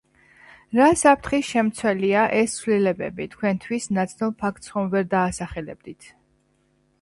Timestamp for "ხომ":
4.77-4.91